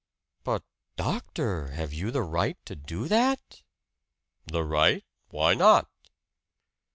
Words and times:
"But, 0.43 0.63
doctor, 0.95 1.67
have 1.67 1.93
you 1.93 2.09
the 2.09 2.23
right 2.23 2.57
to 2.65 2.75
do 2.75 3.07
that?" 3.07 3.61
"The 4.47 4.63
right? 4.63 5.05
Why 5.29 5.53
not?" 5.53 5.91